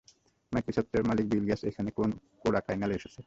মাইক্রোসফটের 0.51 1.03
মালিক 1.09 1.25
Bill 1.31 1.45
Gates, 1.49 1.63
এখানে 1.69 1.89
কোডাইকানালে 2.43 2.93
এসেছেন। 2.99 3.19